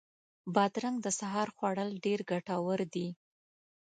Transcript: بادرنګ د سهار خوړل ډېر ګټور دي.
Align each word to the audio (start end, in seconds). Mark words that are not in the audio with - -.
بادرنګ 0.55 0.97
د 1.01 1.07
سهار 1.19 1.47
خوړل 1.55 1.89
ډېر 2.05 2.19
ګټور 2.31 2.79
دي. 2.93 3.07